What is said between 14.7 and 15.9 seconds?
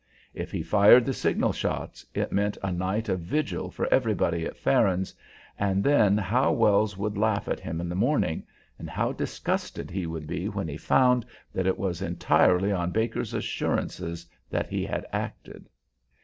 had acted!